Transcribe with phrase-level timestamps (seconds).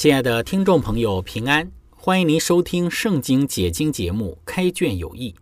[0.00, 1.70] 亲爱的听众朋友，平安！
[1.90, 5.32] 欢迎您收听《圣经解经》节目《开卷有益》。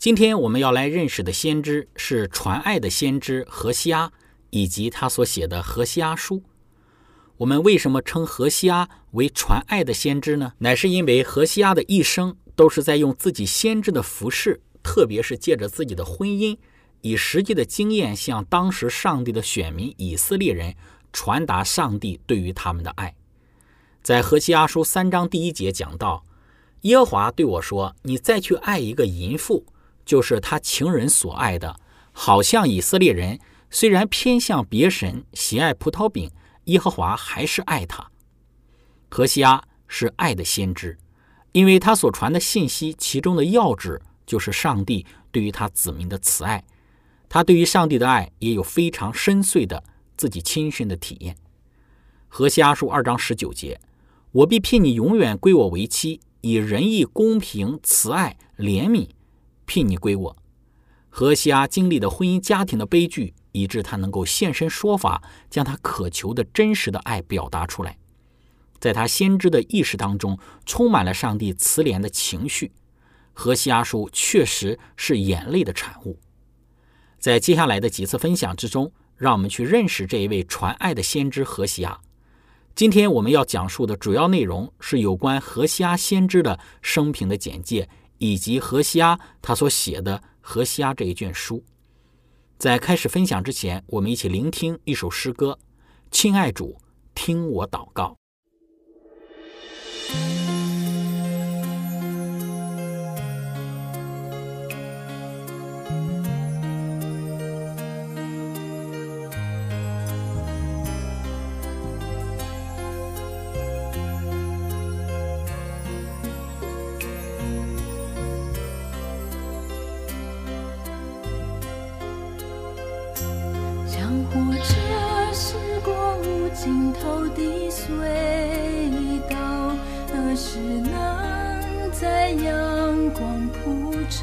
[0.00, 4.10] 今天我们要来认识的先知是传爱的先知何西阿，
[4.50, 6.38] 以及他所写的《何西阿书》。
[7.36, 10.54] 我们为什么称何西阿为传爱的先知呢？
[10.58, 16.58] 乃是因为何西阿的一生都是在用自己先知的服饰，特别是借着自己的婚姻，
[17.02, 20.74] 以实际的经验向当时上帝的选民以色列人
[21.12, 23.14] 传达上帝对于他们的爱。
[24.04, 26.26] 在何西阿书三章第一节讲到，
[26.82, 29.64] 耶和华对我说：“你再去爱一个淫妇，
[30.04, 31.80] 就是他情人所爱的，
[32.12, 36.30] 好像以色列人虽然偏向别神，喜爱葡萄饼，
[36.64, 38.06] 耶和华还是爱他。”
[39.08, 40.98] 何西阿是爱的先知，
[41.52, 46.62] 因为他所传的信息，其中的要旨就是上帝对于他子民的慈爱。
[47.30, 49.82] 他对于上帝的爱也有非常深邃的
[50.14, 51.34] 自己亲身的体验。
[52.28, 53.80] 何西阿书二章十九节。
[54.34, 59.08] 我必聘你永远归我为妻，以仁义、公平、慈爱、怜悯
[59.64, 60.36] 聘你归我。
[61.08, 67.96] 何西阿经历的婚姻家庭的悲剧，以致他能够现身说法，将他渴求的真实的爱表达出来。
[68.80, 70.36] 在他先知的意识当中，
[70.66, 72.72] 充满了上帝慈怜的情绪。
[73.32, 76.18] 何西阿书确实是眼泪的产物。
[77.20, 82.00] 在接下来的几次分享之中，让我们去认识这一位传爱的先知何西阿。
[82.74, 91.62] 今天我们要讲述的主要内容是有关何西阿先知的生平的简介，以及何西阿他所写的《何西阿》这一卷书。
[92.58, 95.56] 在开始分享之前，我们一起聆听一首诗歌
[96.10, 96.76] ：“亲爱主，
[97.14, 98.16] 听我祷告。”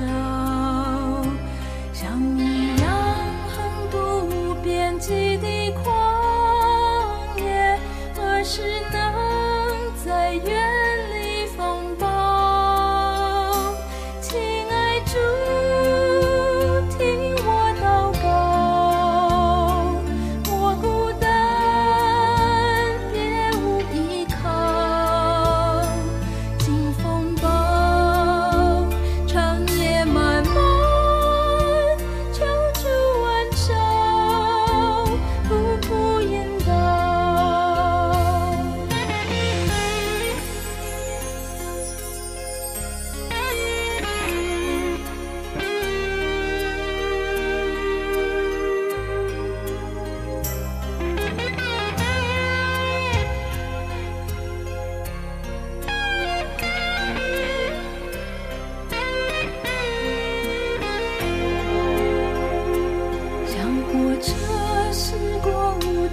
[0.02, 0.31] show.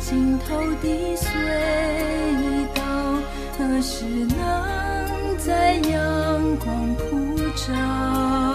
[0.09, 0.89] 尽头的
[1.19, 1.29] 隧
[2.75, 2.83] 道
[3.59, 8.48] 何时能在阳光普照？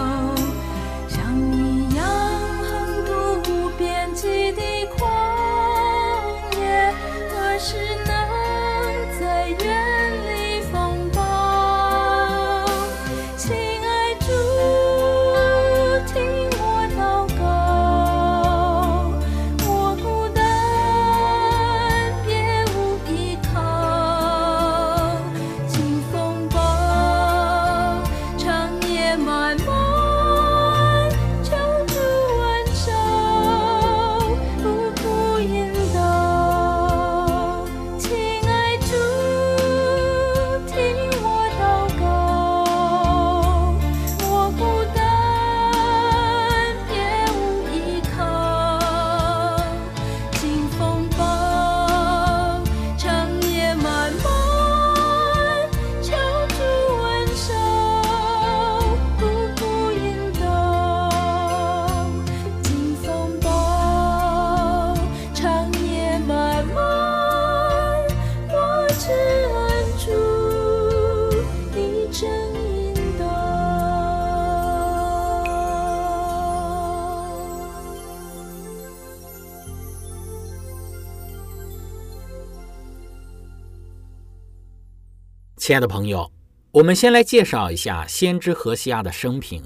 [85.66, 86.30] 亲爱的朋友，
[86.72, 89.64] 我们先来介绍一下先知何西阿的生平。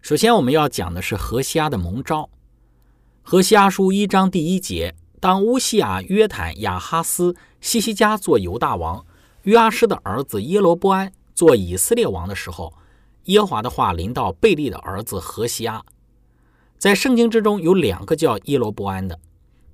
[0.00, 2.30] 首先，我们要讲的是何西阿的蒙召。
[3.20, 9.04] 何西阿书一章第一节：当乌西亚、约坦、亚哈斯、西西加做犹大王，
[9.42, 12.72] 约阿施的儿子耶罗波安做以色列王的时候，
[13.24, 15.84] 耶华的话临到贝利的儿子何西阿。
[16.78, 19.18] 在圣经之中有两个叫耶罗波安的，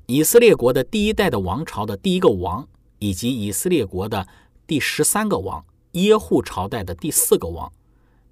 [0.06, 2.66] 以色列国的第一代的王朝的第一个王，
[3.00, 4.26] 以及以色列国的
[4.66, 7.72] 第十三个王耶户朝代的第四个王，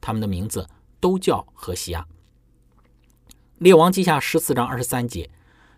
[0.00, 0.68] 他们的名字。
[1.00, 2.06] 都叫何西亚。
[3.58, 5.28] 列王记下十四章二十三节，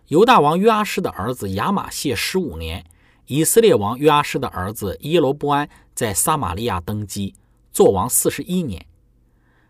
[0.06, 2.86] 犹大王约阿施的儿子亚玛谢十五年，
[3.26, 7.34] 以色列王约阿施的儿子耶罗波安在撒玛利亚登基，
[7.72, 8.86] 做王四十一年。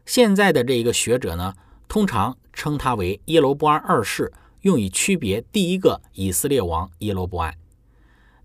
[0.04, 1.54] 现在的这一个学者呢，
[1.88, 4.30] 通常称他为耶罗波安二世，
[4.60, 7.56] 用以区别第一个以色列王耶罗波安。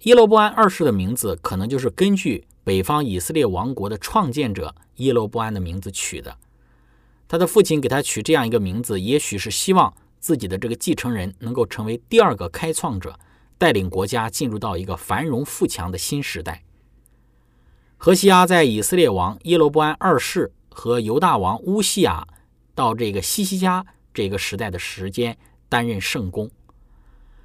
[0.04, 6.36] 耶罗波安二世的名字，可能就是根据北方以色列王国的创建者耶罗波安的名字取的。
[7.28, 13.20] 他的父亲给他取这样一个名字，也许是希望自己的这个继承人能够成为第二个开创者，
[13.60, 16.64] 带领国家进入到一个繁荣富强的新时代。
[17.98, 22.28] 何西阿在以色列王耶罗波安二世和犹大王乌西亚
[22.74, 25.38] 到这个西西家这个时代的时间
[25.70, 26.50] 担任圣公。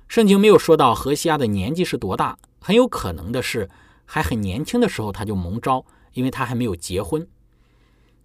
[0.08, 3.69] 圣经没有说到何西阿的年纪是多大，很有可能的是
[4.05, 7.26] 还很年轻的时候他就蒙召，因为他还没有结婚。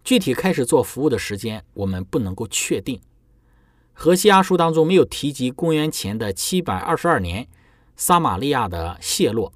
[0.04, 3.00] 具体开始做服务的时间，我们不能够确定。
[3.94, 7.48] 何西阿书当中没有提及公元前的七百二十二年
[7.96, 9.54] 撒玛利亚的陷落，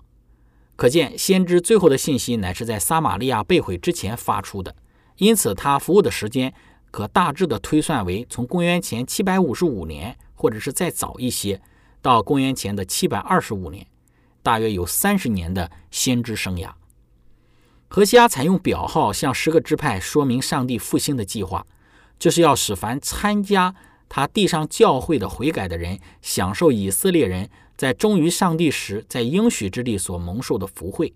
[0.75, 4.75] 可见先知最后的信息乃是在撒玛利亚被毁之前发出的。
[5.17, 6.53] 因此，他服务的时间
[6.91, 11.59] 可大致的推算为从公元前七百五十五年，或者是再早一些，
[12.05, 13.87] 到公元前的七百二十五年，
[14.43, 16.69] 大约有三十年的先知生涯。
[17.87, 21.65] 何西阿采用表号向十个支派说明上帝复兴的计划，
[22.19, 23.73] 就是要使凡参加
[24.07, 31.11] 他地上教会的悔改的人，享受以色列人在忠于上帝时在应许之地所蒙受的福惠。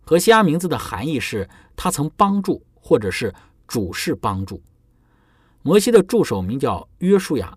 [0.00, 3.32] 何西阿名字的含义是他曾帮助，或者是
[3.68, 4.60] 主事帮助。
[5.62, 7.56] 摩西的助手名叫约书亚，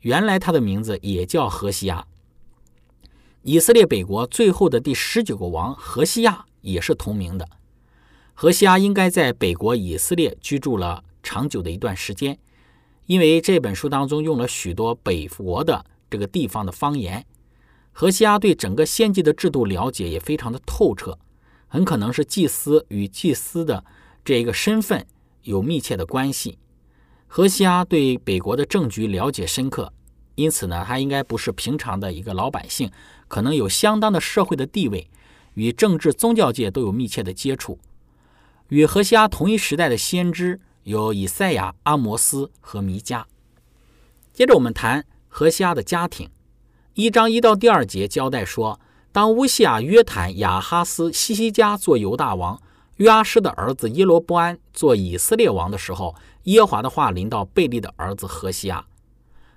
[0.00, 2.06] 原来他的名字也叫何西亚。
[3.42, 6.46] 以色列北国最后的第十九个王何西亚。
[6.62, 7.48] 也是同名的，
[8.34, 12.36] 何西亚应该在北国以色列居住了长久的一段时间，
[13.04, 17.24] 因为这本书当中用了许多北国的这个地方的方言。
[17.92, 21.16] 何西亚对整个献祭的制度了解也非常的透彻，
[21.68, 23.84] 很可能是祭司与祭司的
[24.24, 25.06] 这一个身份
[25.42, 26.58] 有密切的关系。
[27.26, 29.92] 何西阿对北国的政局了解深刻，
[30.36, 32.90] 因此呢，他应该不是平常的一个老百姓，
[33.28, 35.10] 可能有相当的社会的地位。
[35.54, 37.78] 与政治、宗教界都有密切的接触。
[38.68, 43.24] 与何西阿同一时代的先知有以赛亚、阿摩斯和弥迦。
[44.34, 46.28] 接着我们谈何西阿的家庭。
[46.92, 48.78] 一章一到第二节交代说，
[49.12, 52.60] 当乌西亚、约坦、雅哈斯、西西加做犹大王，
[52.96, 58.86] 约阿施的儿子耶罗波安做以色列王的时候，耶和华的话临到贝利的儿子何西阿。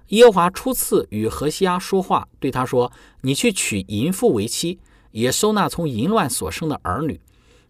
[0.07, 2.91] 耶和华初次与何西阿说话，对他说
[3.21, 4.79] ：“你去娶淫妇为妻。”
[5.11, 7.19] 也收纳从淫乱所生的儿女，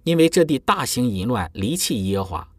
[0.04, 2.50] 因为这地大型淫乱，离弃耶和华。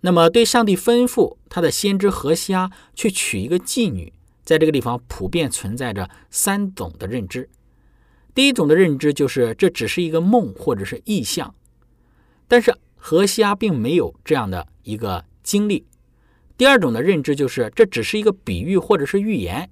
[0.00, 7.48] 那么，对上帝吩咐他的先知何西阿去娶一个妓女，在这个地方普遍存在着三种的认知。
[8.34, 11.54] 第一种的认知就是这只是一个梦或者是意象，
[12.48, 15.86] 但是何西阿并没有这样的一个经历。
[16.56, 19.70] 第二种的认知就是这只是一个比喻或者是预言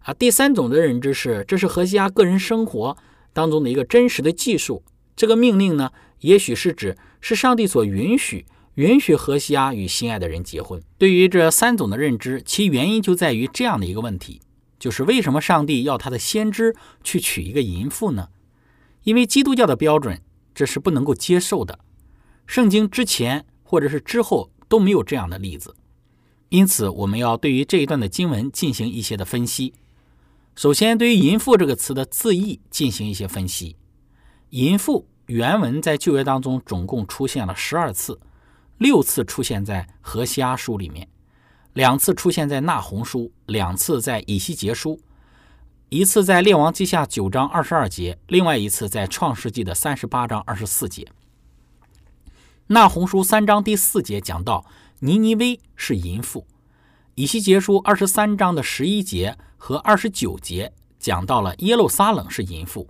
[0.00, 0.14] 啊。
[0.14, 2.96] 第三种的认知是这是何西阿个人生活。
[3.32, 4.82] 当中的一个真实的技术，
[5.14, 8.46] 这个命令呢，也许是指是上帝所允许
[8.76, 10.82] 允许何西阿与心爱的人结婚。
[10.96, 14.40] 对于这三种的认知，其原因就在于这样的一个问题，
[14.78, 18.28] 就是为什么上帝要他的先知去娶一个淫妇呢？
[19.02, 20.22] 因为基督教的标准，
[20.54, 21.78] 这是不能够接受的。
[22.46, 25.74] 圣经之前或者是之后都没有这样的例子，
[26.48, 29.74] 因此我们要对于这一段的经文进行一些的分析。
[30.54, 33.76] 首先，对于“淫妇”这个词的字义进行一些分析。
[34.50, 38.18] “淫妇”原文在旧约当中总共出现了十二次，
[38.78, 41.06] 六次出现在何西阿书里面，
[41.74, 44.98] 两次出现在纳红书，两次在以西结书，
[45.90, 51.06] 一次在列王记下九章二十二节，另外一次在创世纪的三十八章二十四节。
[52.68, 54.66] 纳红书三章第四节讲到
[54.98, 56.44] 尼尼微是淫妇。
[57.14, 62.88] 以西结书二十三章的十一节和二十九节讲到了耶路撒冷是淫妇，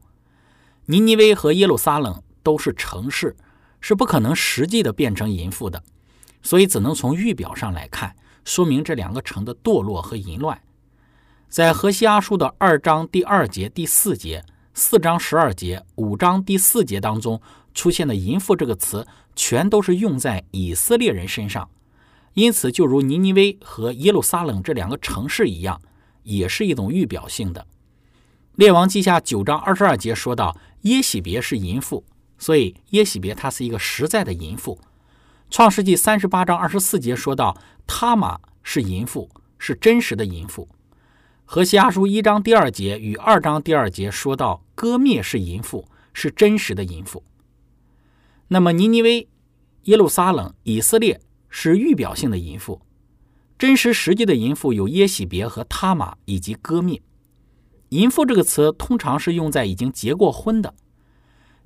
[0.86, 3.36] 尼尼微和耶路撒冷都是城市，
[3.78, 5.82] 是不可能实际的变成淫妇的，
[6.42, 8.16] 所以只能从预表上来看，
[8.46, 10.58] 说明这两个城的堕落和淫乱。
[11.50, 14.42] 在何西阿书的二章第二节、第四节、
[14.72, 17.42] 四章十二节、五章第四节当中
[17.74, 19.06] 出现的“淫妇”这个词，
[19.36, 21.68] 全都是用在以色列人身上，
[22.34, 25.80] 因此就如尼尼微和耶路撒冷这两个城市一样，
[26.22, 27.66] 也是一种预表性的。
[28.54, 32.04] 列王记下九章二十二节说到耶喜别是淫妇，
[32.38, 34.80] 所以耶喜别她是一个实在的淫妇。
[35.50, 40.66] 创世纪三十八章二十四节说到他玛是淫妇，是真实的淫妇。
[41.44, 47.22] 和西阿书一章第二节与二章第二节说到割灭是淫妇，是真实的淫妇。
[48.48, 49.28] 那么尼尼微、
[49.84, 52.80] 耶路撒冷、以色列是预表性的淫妇，
[53.58, 57.00] 真实实际的淫妇有耶喜别和他玛以及割灭。
[57.90, 60.74] 淫妇这个词通常是用在已经结过婚的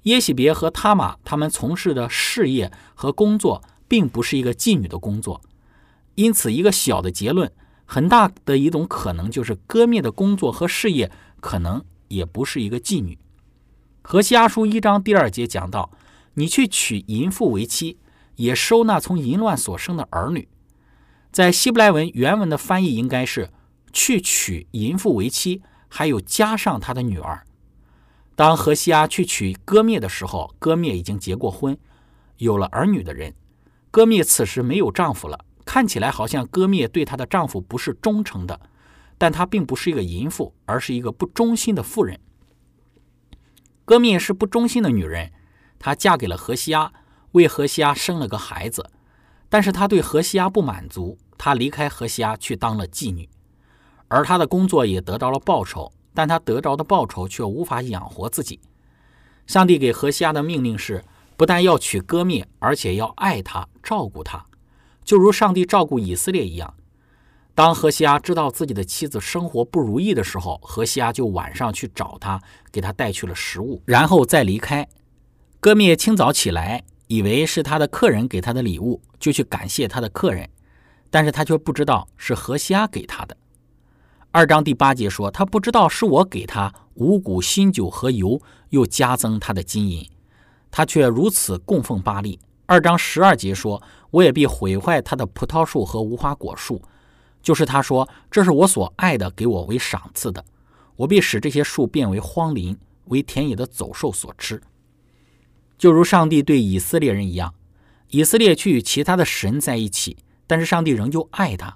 [0.02, 5.40] 耶喜别和他玛，他们从事的事业和工作并不是一个妓女的工作，
[6.14, 7.50] 因此一个小的结论。
[7.84, 11.10] 很大的一种可能就是割灭的工作和事业
[11.40, 13.18] 可能也不是一个妓女。
[14.00, 15.90] 何西阿书一章第二节讲到
[16.34, 17.98] ：“你去娶淫妇为妻，
[18.36, 20.48] 也收纳从淫乱所生的儿女。”
[21.32, 23.50] 在希伯来文原文的翻译应该是
[23.92, 27.44] “去娶淫妇为妻”，还有加上他的女儿。
[28.34, 31.78] 当何西阿去娶割灭的时候，割灭已经结过婚，
[32.38, 33.34] 有了儿女的人。
[33.90, 35.44] 割灭此时没有丈夫了。
[35.66, 38.60] 看起来好像割灭对她的丈夫不是忠诚的，
[39.16, 42.18] 但她并不是一个淫妇，而是一个不忠心的妇人。
[43.84, 45.32] 割灭是不忠心的女人，
[45.80, 46.92] 她嫁给了何西阿，
[47.32, 48.88] 为何西阿生了个孩子，
[49.48, 53.28] 但是她对何西阿不满足，她离开何西阿去当了妓女，
[54.06, 58.60] 而她的工作也得到了报酬，但她得着的报酬却无法养活自己。
[59.46, 61.02] 上帝给何西阿的命令是，
[61.36, 64.44] 不但要娶割灭，而且要爱她，照顾她。
[65.02, 66.74] 就如上帝照顾以色列一样，
[67.54, 74.86] 当何西阿知道自己的妻子生活不如意的时候，何西阿就晚上去找他，给他带去了食物，然后再离开。
[75.62, 80.48] 割灭清早起来，以为是他的客人给他的礼物，就去感谢他的客人，
[81.10, 83.36] 但是他却不知道是何西阿给他的。
[84.30, 88.40] 二章第八节说，他不知道是我给他五谷、新酒和油，
[88.70, 90.08] 又加增他的金银，
[90.70, 92.40] 他却如此供奉巴利。
[92.64, 96.80] 二章十二节说：“我也必毁坏他的葡萄树和无花果树，
[97.42, 100.42] 就是他说这是我所爱的，给我为赏赐的。
[100.96, 102.74] 我必使这些树变为荒林，
[103.08, 104.58] 为田野的走兽所吃。
[105.80, 107.54] 就如上帝对以色列人一样，
[108.10, 111.74] 以色列去与其他的神在一起，但是上帝仍旧爱他。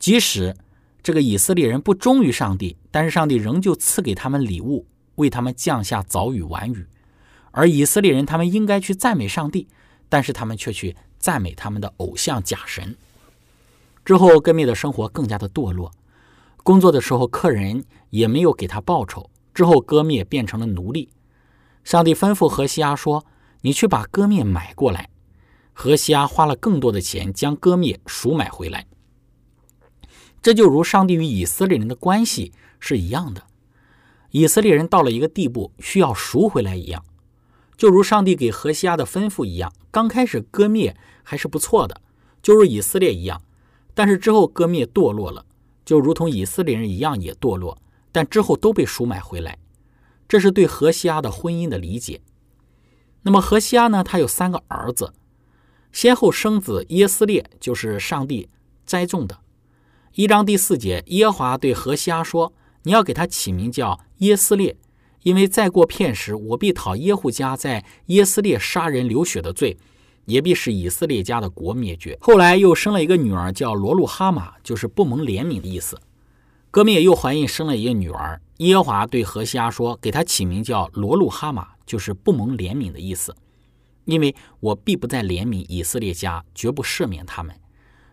[0.00, 0.56] 即使
[1.04, 6.84] 这个以色列人不忠于上帝，但是上帝仍旧赐给他们礼物，为他们降下早雨晚雨。
[7.52, 9.68] 而以色列人他们应该去赞美上帝。”
[10.10, 12.96] 但是他们却去赞美他们的偶像假神，
[14.06, 15.92] 之后割灭的生活更加的堕落。
[16.64, 19.30] 工作的时候，客人也没有给他报酬。
[19.52, 21.10] 之后割灭变成了奴隶。
[21.88, 23.24] 上帝吩咐何西阿说
[23.64, 25.08] ：“你去把割灭买过来。”
[25.72, 28.86] 何西阿花了更多的钱将割灭赎买回来。
[30.42, 33.42] 这就如上帝与以色列人的关系是一样的，
[34.32, 37.02] 以色列人到了一个地步需要赎回来一样。
[37.78, 42.02] 就如上帝给何西阿的吩咐一样，刚开始割灭还是不错的，
[42.42, 43.40] 就如以色列一样。
[43.94, 45.46] 但是之后割灭堕落了，
[45.86, 47.78] 就如同以色列人一样也堕落，
[48.12, 49.56] 但之后都被赎买回来。
[50.28, 52.20] 这是对何西阿的婚姻的理解。
[53.22, 54.04] 那么何西阿呢？
[54.04, 55.12] 他有三个儿子，
[55.90, 58.48] 先后生子耶斯列，就是上帝
[58.84, 59.38] 栽种的。
[60.14, 62.52] 一章第四节，耶华对何西阿说
[62.84, 64.76] ：“你要给他起名叫耶斯列。”
[65.24, 69.76] 因为再过片时，我必讨耶户家在耶斯列杀人流血的罪，
[70.26, 72.16] 也必使以色列家的国灭绝。
[72.20, 75.98] 后来又生了一个女儿，叫罗路哈玛，就是不蒙怜悯的意思。
[76.70, 83.34] 哥灭又怀孕生了一个女儿，耶和华对何西阿说：“给他起名叫罗路哈玛，就是不蒙怜悯的意思。
[84.04, 87.58] 因为我必不再怜悯以色列家，绝不赦免他们。”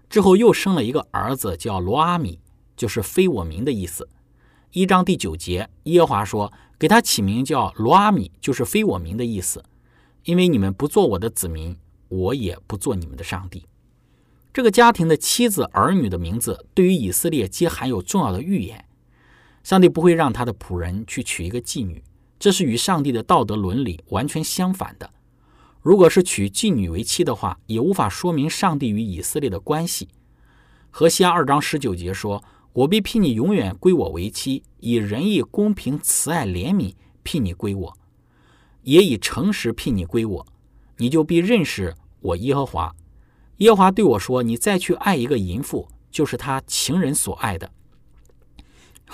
[0.09, 2.39] 之后又生了一个儿子，叫罗阿米，
[2.75, 4.07] 就是非我民的意思。
[4.71, 6.51] 一章第九节，耶和华说。
[6.77, 9.63] 给他起名叫罗阿米，就是非我民的意思，
[10.25, 11.77] 因为你们不做我的子民，
[12.09, 13.65] 我也不做你们的上帝。
[14.53, 18.84] 这个家庭的妻子儿女的名字，对于以色列皆含有重要的预言。
[19.65, 22.03] 上帝不会让他的仆人去娶一个妓女，
[22.37, 25.09] 这是与上帝的道德伦理完全相反的。
[25.81, 30.07] 如果是娶妓女为妻的话，也无法说明上帝与以色列的关系。
[30.91, 32.43] 何西阿二章十九节说。
[32.75, 36.93] 我必聘你永远归我为妻，以仁义、公平、慈爱、怜悯
[37.23, 37.97] 聘你归我。
[38.81, 40.45] 也以诚实聘你归我，
[40.97, 42.93] 你就必认识我耶和华。
[43.59, 47.71] 耶和华对我说：“你再去爱一个淫妇，就是他情人所爱的。”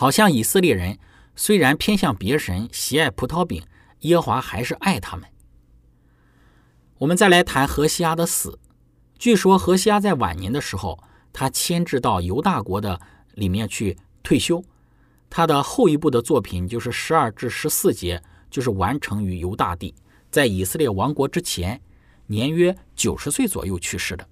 [0.02, 0.98] 好像以色列人
[1.36, 3.62] 虽然偏向别神，喜爱葡萄饼，
[4.00, 5.30] 耶华还是爱他们。
[6.98, 8.58] 我们再来谈何西阿的死。
[9.20, 10.98] 据说何西阿在晚年的时候，
[11.32, 13.00] 他迁至到犹大国的
[13.36, 14.64] 里面去退休。
[15.30, 19.94] 他的后一部的作品就是十二至十四节，就是完成于犹大地，
[20.32, 21.80] 在以色列王国之前，
[22.26, 24.28] 年约九十岁左右去世的。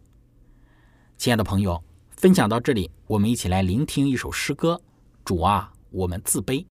[1.15, 1.83] 亲爱的朋友，
[2.17, 4.81] 分享到这里，我们一起来聆听一首诗歌：
[5.29, 6.65] 主啊，我们自卑。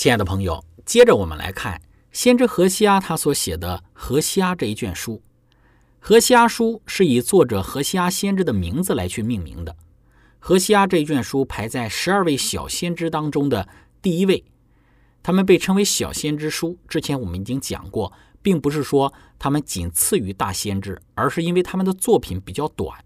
[0.00, 1.78] 亲爱的朋友，接着我们来看
[2.10, 5.16] 先知何西阿他所写的《何西阿》这一卷书。
[5.98, 9.72] 《何西阿书》是以作者何西阿先知的名字来去命名的。
[10.38, 13.68] 《何西阿》这一卷书排在十二位小先知当中的
[14.00, 14.42] 第一位，
[15.22, 16.78] 他们被称为小先知书。
[16.88, 18.10] 之前我们已经讲过，
[18.40, 23.04] 并不是说他们仅次于大先知，而是因为他们的作品比较短。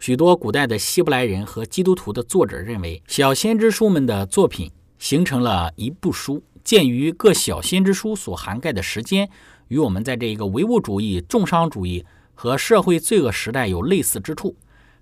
[0.00, 4.72] 许多古代的希伯来人和基督徒的作者认为，小先知书们的作品。
[4.98, 6.42] 形成了一部书。
[6.64, 9.30] 鉴于各小先知书所涵盖的时间
[9.68, 12.04] 与我们在这个唯物主义、重商主义
[12.34, 14.56] 和社会罪恶时代有类似之处，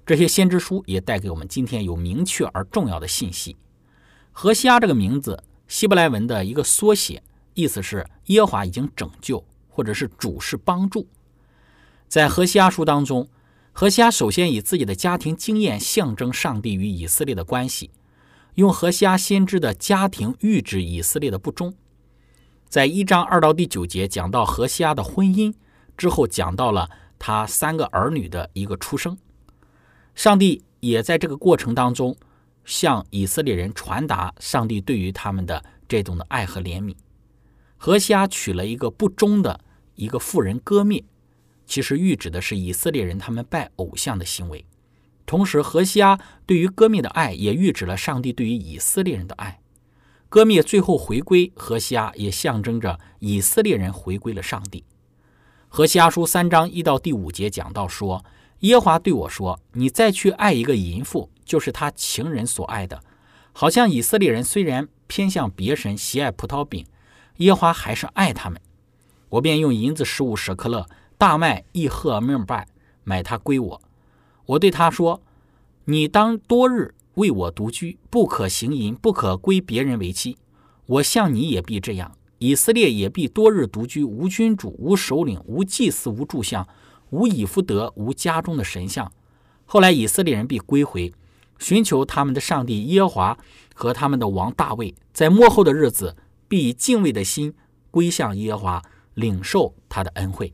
[0.05, 3.57] 这些先知书也带给我们今天有明确而重要的信息。
[4.31, 7.23] 何西阿这个名字，希伯来文的一个缩写，
[7.55, 11.07] 意思是耶和华已经拯救，或者是主是帮助。
[12.09, 13.27] 在何西阿书当中，
[13.73, 17.91] 何西阿首先以自己的家庭经验象征上帝与以色列的关系。
[18.55, 21.75] 用何西阿先知的家庭预指以色列的不忠，
[22.69, 25.53] 在一章二到第九节讲到何西阿的婚姻
[25.97, 26.89] 之后，讲到了
[27.19, 29.19] 他三个儿女的一个出生。
[30.15, 32.17] 上帝也在这个过程当中
[32.65, 36.95] 向以色列人传达上帝对于他们的这种的爱和怜悯。
[37.77, 39.59] 何西阿娶了一个不忠的
[39.97, 41.03] 一个妇人割灭，
[41.67, 44.65] 其实预指的是以色列人他们拜偶像的行为。
[45.27, 49.61] 同时，何西阿对于歌灭的爱也预指了上帝对于以色列人的爱。
[50.29, 54.85] 歌灭最后回归何西阿，也象征着以色列人回归了上帝。
[55.69, 58.25] 何西阿书三章一到第五节讲到说
[58.61, 63.03] ：“耶华对我说，你再去爱一个淫妇，就是他情人所爱的。
[63.53, 66.85] 好像以色列人虽然偏向别神，喜爱葡萄饼，
[67.39, 68.61] 耶华还是爱他们。
[69.31, 72.69] 我便用银子十五舍克勒，大麦一赫尔拜，
[73.05, 73.81] 买他归我。”
[74.47, 75.23] 我对他说
[75.87, 80.37] ：“你当多日为我独居，不可行淫，不可归别人为妻。
[80.87, 86.69] 我向你也必这样，以色列也必多日独居，无君主，无首领，无祭祀，无柱像，
[87.09, 89.11] 无以弗得，无家中的神像。
[89.65, 91.11] 后来以色列人必归回，
[91.59, 93.39] 寻求他们的上帝耶和华
[93.75, 96.17] 和他们的王大卫，在末后的日子
[96.49, 97.55] 必以敬畏的心
[97.91, 98.83] 归向耶和华，
[99.15, 100.53] 领受他的恩惠。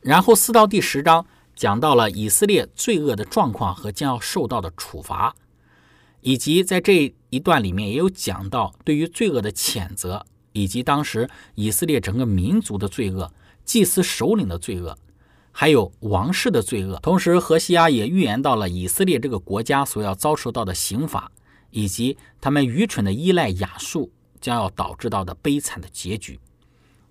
[0.00, 5.34] 然后四到第十章。”讲到了以色列罪恶的状况和将要受到的处罚，
[6.20, 13.32] 以及在这一段里面也有讲到对于罪恶的谴责，以及当时以色列整个民族的罪恶、
[13.64, 14.96] 祭司首领的罪恶，
[15.52, 16.98] 还有王室的罪恶。
[17.02, 21.30] 同时，何西阿也预言到了以色列这个国家所要遭受到的刑罚，
[21.70, 24.10] 以及他们愚蠢的依赖亚述
[24.40, 26.40] 将要导致到的悲惨的结局，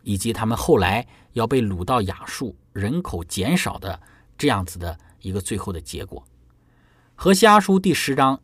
[0.04, 4.00] 以及他们后来要被掳到亚述，人口减少的。
[4.42, 6.20] 这样子的一个最后的结果，
[7.14, 8.42] 《何西阿书》第十章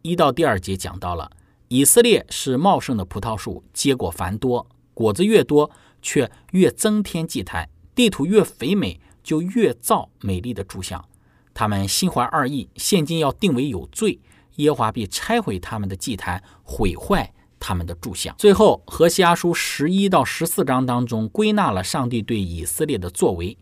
[0.00, 1.30] 一到第二节讲到了
[1.68, 11.04] 以色列是茂盛的葡萄树，结果繁多，果子越多，却越增添祭坛；地土越肥美，就越造美丽的柱像。
[11.52, 14.18] 他们心怀二意，现今要定为有罪，
[14.54, 18.34] 耶华必拆毁他们的祭坛，毁坏他们的柱像。
[18.38, 23.48] 最后，《何西阿书》十一到十四章当中归纳了上帝对以色列的作为，《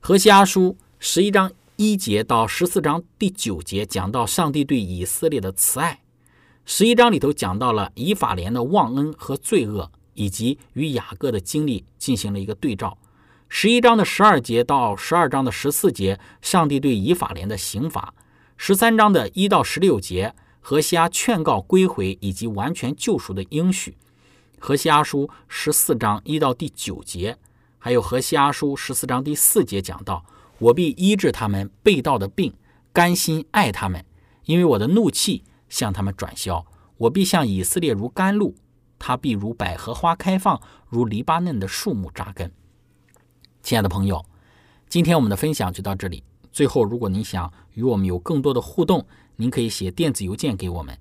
[0.00, 0.76] 何西阿书》。
[0.98, 6.00] 十一章一节到十四章第九节讲到上帝对以色列的慈爱。
[6.64, 12.96] 十一章里头讲到了以法莲的忘恩和罪恶，以及与雅各的经历进行了一个对照。
[13.48, 18.14] 十一章的十二节到十二章的十四节，上帝对以法莲的刑罚。
[18.56, 23.98] 十三章的一到十六节，何西阿劝告归回以及完全救赎的应许。
[24.58, 27.36] 何西阿书十四章一到第九节，
[27.78, 30.24] 还有何西阿书十四章第四节讲到
[30.58, 32.52] ：“我必医治他们被盗的病，
[32.92, 34.04] 甘心爱他们，
[34.44, 36.64] 因为我的怒气向他们转消。
[36.98, 38.54] 我必向以色列如甘露，
[38.98, 42.50] 他必如百合花开放，如黎巴嫩的树木扎根。”
[43.62, 44.24] 亲爱的朋友，
[44.88, 46.24] 今天我们的分享就到这里。
[46.50, 50.96] 最后，如果您想与我们有更多的互动，您可以写电子邮件给我们。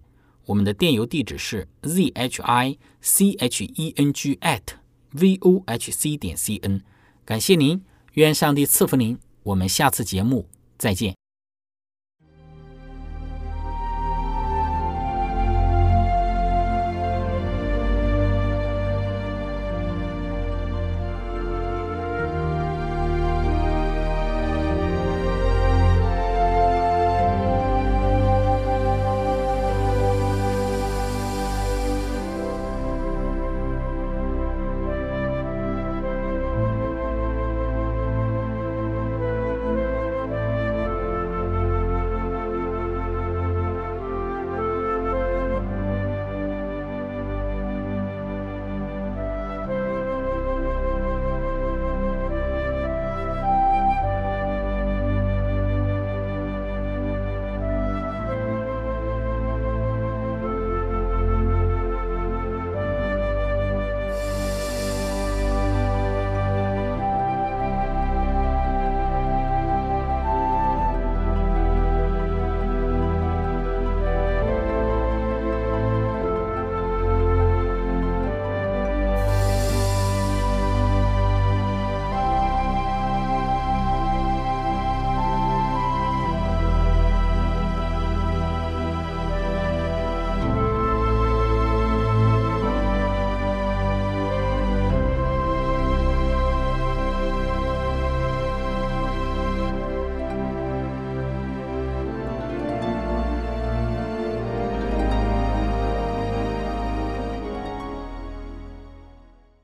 [0.48, 4.62] 我们的电邮地址是 z h i c h e n g at
[5.12, 6.82] v o h c 点 c n。
[7.24, 7.82] 感谢您，
[8.14, 9.18] 愿上帝赐福您。
[9.46, 11.16] 我们下次节目再见。